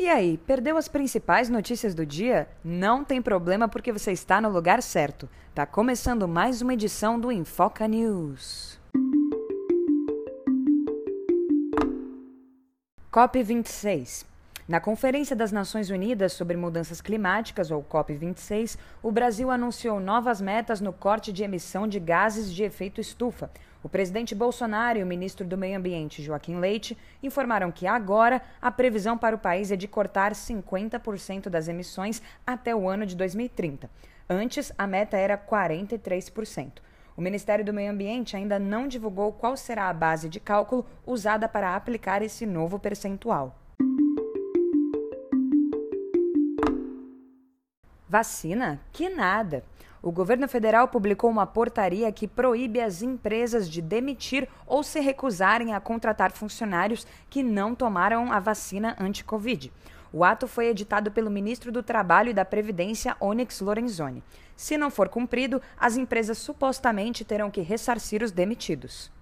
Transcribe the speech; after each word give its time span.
E 0.00 0.08
aí, 0.08 0.38
perdeu 0.46 0.76
as 0.76 0.86
principais 0.86 1.48
notícias 1.48 1.92
do 1.92 2.06
dia? 2.06 2.48
Não 2.62 3.02
tem 3.02 3.20
problema 3.20 3.68
porque 3.68 3.90
você 3.90 4.12
está 4.12 4.40
no 4.40 4.48
lugar 4.48 4.80
certo. 4.80 5.28
Tá 5.52 5.66
começando 5.66 6.28
mais 6.28 6.62
uma 6.62 6.74
edição 6.74 7.18
do 7.18 7.32
Infoca 7.32 7.88
News. 7.88 8.78
COP26. 13.12 14.24
Na 14.68 14.80
Conferência 14.80 15.34
das 15.34 15.50
Nações 15.50 15.88
Unidas 15.88 16.34
sobre 16.34 16.54
Mudanças 16.54 17.00
Climáticas, 17.00 17.70
ou 17.70 17.82
COP26, 17.82 18.76
o 19.02 19.10
Brasil 19.10 19.50
anunciou 19.50 19.98
novas 19.98 20.42
metas 20.42 20.78
no 20.78 20.92
corte 20.92 21.32
de 21.32 21.42
emissão 21.42 21.88
de 21.88 21.98
gases 21.98 22.52
de 22.52 22.64
efeito 22.64 23.00
estufa, 23.00 23.50
o 23.82 23.88
presidente 23.88 24.34
Bolsonaro 24.34 24.98
e 24.98 25.02
o 25.02 25.06
ministro 25.06 25.46
do 25.46 25.56
Meio 25.56 25.78
Ambiente, 25.78 26.22
Joaquim 26.22 26.58
Leite, 26.58 26.98
informaram 27.22 27.72
que 27.72 27.86
agora 27.86 28.42
a 28.60 28.70
previsão 28.70 29.16
para 29.16 29.34
o 29.34 29.38
país 29.38 29.72
é 29.72 29.76
de 29.76 29.88
cortar 29.88 30.32
50% 30.32 31.48
das 31.48 31.66
emissões 31.66 32.20
até 32.46 32.76
o 32.76 32.86
ano 32.86 33.06
de 33.06 33.16
2030. 33.16 33.88
Antes, 34.28 34.70
a 34.76 34.86
meta 34.86 35.16
era 35.16 35.38
43%. 35.38 36.72
O 37.16 37.22
Ministério 37.22 37.64
do 37.64 37.72
Meio 37.72 37.90
Ambiente 37.90 38.36
ainda 38.36 38.58
não 38.58 38.86
divulgou 38.86 39.32
qual 39.32 39.56
será 39.56 39.88
a 39.88 39.94
base 39.94 40.28
de 40.28 40.38
cálculo 40.38 40.84
usada 41.06 41.48
para 41.48 41.74
aplicar 41.74 42.20
esse 42.20 42.44
novo 42.44 42.78
percentual. 42.78 43.58
Vacina? 48.08 48.80
Que 48.90 49.10
nada! 49.10 49.62
O 50.00 50.10
governo 50.10 50.48
federal 50.48 50.88
publicou 50.88 51.28
uma 51.28 51.46
portaria 51.46 52.10
que 52.10 52.26
proíbe 52.26 52.80
as 52.80 53.02
empresas 53.02 53.68
de 53.68 53.82
demitir 53.82 54.48
ou 54.66 54.82
se 54.82 55.00
recusarem 55.00 55.74
a 55.74 55.80
contratar 55.80 56.32
funcionários 56.32 57.06
que 57.28 57.42
não 57.42 57.74
tomaram 57.74 58.32
a 58.32 58.40
vacina 58.40 58.96
anti-Covid. 58.98 59.70
O 60.10 60.24
ato 60.24 60.48
foi 60.48 60.68
editado 60.68 61.10
pelo 61.10 61.30
ministro 61.30 61.70
do 61.70 61.82
Trabalho 61.82 62.30
e 62.30 62.34
da 62.34 62.44
Previdência, 62.44 63.14
Onyx 63.20 63.60
Lorenzoni. 63.60 64.22
Se 64.56 64.78
não 64.78 64.90
for 64.90 65.08
cumprido, 65.08 65.60
as 65.78 65.96
empresas 65.96 66.38
supostamente 66.38 67.24
terão 67.24 67.50
que 67.50 67.60
ressarcir 67.60 68.22
os 68.22 68.32
demitidos. 68.32 69.12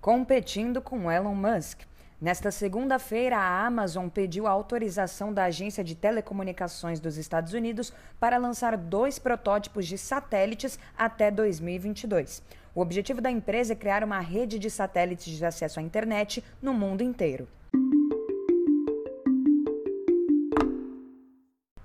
Competindo 0.00 0.80
com 0.80 1.12
Elon 1.12 1.34
Musk. 1.34 1.87
Nesta 2.20 2.50
segunda-feira, 2.50 3.36
a 3.36 3.64
Amazon 3.64 4.08
pediu 4.08 4.48
a 4.48 4.50
autorização 4.50 5.32
da 5.32 5.44
Agência 5.44 5.84
de 5.84 5.94
Telecomunicações 5.94 6.98
dos 6.98 7.16
Estados 7.16 7.52
Unidos 7.52 7.92
para 8.18 8.38
lançar 8.38 8.76
dois 8.76 9.20
protótipos 9.20 9.86
de 9.86 9.96
satélites 9.96 10.80
até 10.96 11.30
2022. 11.30 12.42
O 12.74 12.80
objetivo 12.80 13.20
da 13.20 13.30
empresa 13.30 13.72
é 13.72 13.76
criar 13.76 14.02
uma 14.02 14.18
rede 14.18 14.58
de 14.58 14.68
satélites 14.68 15.32
de 15.32 15.46
acesso 15.46 15.78
à 15.78 15.82
internet 15.82 16.42
no 16.60 16.74
mundo 16.74 17.04
inteiro. 17.04 17.46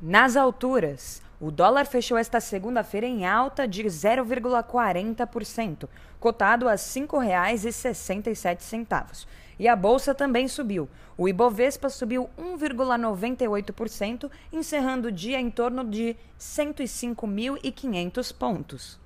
Nas 0.00 0.38
alturas, 0.38 1.20
o 1.44 1.50
dólar 1.50 1.84
fechou 1.84 2.16
esta 2.16 2.40
segunda-feira 2.40 3.06
em 3.06 3.26
alta 3.26 3.68
de 3.68 3.84
0,40%, 3.84 5.86
cotado 6.18 6.66
a 6.66 6.70
R$ 6.70 6.78
5,67. 6.78 9.26
E 9.58 9.68
a 9.68 9.76
bolsa 9.76 10.14
também 10.14 10.48
subiu. 10.48 10.88
O 11.18 11.28
Ibovespa 11.28 11.90
subiu 11.90 12.30
1,98%, 12.38 14.30
encerrando 14.50 15.08
o 15.08 15.12
dia 15.12 15.38
em 15.38 15.50
torno 15.50 15.84
de 15.84 16.16
105.500 16.40 18.34
pontos. 18.34 18.98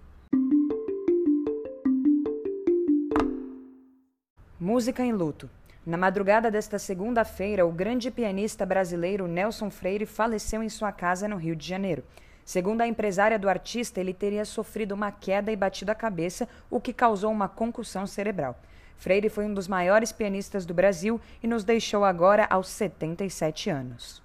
Música 4.60 5.02
em 5.02 5.10
luto. 5.10 5.50
Na 5.84 5.96
madrugada 5.96 6.52
desta 6.52 6.78
segunda-feira, 6.78 7.66
o 7.66 7.72
grande 7.72 8.12
pianista 8.12 8.64
brasileiro 8.64 9.26
Nelson 9.26 9.70
Freire 9.70 10.06
faleceu 10.06 10.62
em 10.62 10.68
sua 10.68 10.92
casa 10.92 11.26
no 11.26 11.36
Rio 11.36 11.56
de 11.56 11.66
Janeiro. 11.66 12.04
Segundo 12.48 12.80
a 12.80 12.88
empresária 12.88 13.38
do 13.38 13.46
artista, 13.46 14.00
ele 14.00 14.14
teria 14.14 14.42
sofrido 14.42 14.92
uma 14.92 15.12
queda 15.12 15.52
e 15.52 15.56
batido 15.56 15.92
a 15.92 15.94
cabeça, 15.94 16.48
o 16.70 16.80
que 16.80 16.94
causou 16.94 17.30
uma 17.30 17.46
concussão 17.46 18.06
cerebral. 18.06 18.58
Freire 18.96 19.28
foi 19.28 19.44
um 19.44 19.52
dos 19.52 19.68
maiores 19.68 20.12
pianistas 20.12 20.64
do 20.64 20.72
Brasil 20.72 21.20
e 21.42 21.46
nos 21.46 21.62
deixou 21.62 22.06
agora 22.06 22.46
aos 22.48 22.68
77 22.68 23.68
anos. 23.68 24.22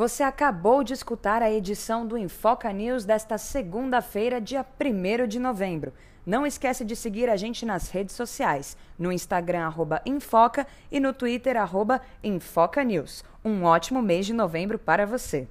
Você 0.00 0.22
acabou 0.22 0.82
de 0.82 0.94
escutar 0.94 1.42
a 1.42 1.52
edição 1.52 2.06
do 2.06 2.16
Infoca 2.16 2.72
News 2.72 3.04
desta 3.04 3.36
segunda-feira, 3.36 4.40
dia 4.40 4.64
1 4.64 5.26
de 5.28 5.38
novembro. 5.38 5.92
Não 6.24 6.46
esquece 6.46 6.86
de 6.86 6.96
seguir 6.96 7.28
a 7.28 7.36
gente 7.36 7.66
nas 7.66 7.90
redes 7.90 8.14
sociais, 8.14 8.78
no 8.98 9.12
Instagram 9.12 9.66
arroba 9.66 10.00
Infoca 10.06 10.66
e 10.90 10.98
no 10.98 11.12
Twitter 11.12 11.54
arroba 11.54 12.00
Infoca 12.24 12.82
News. 12.82 13.22
Um 13.44 13.64
ótimo 13.64 14.00
mês 14.00 14.24
de 14.24 14.32
novembro 14.32 14.78
para 14.78 15.04
você. 15.04 15.46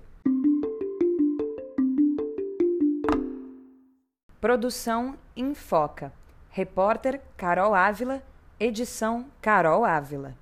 Produção 4.42 5.14
Infoca. 5.38 6.12
Repórter 6.50 7.22
Carol 7.38 7.76
Ávila. 7.76 8.24
Edição 8.60 9.28
Carol 9.44 9.86
Ávila. 9.86 10.36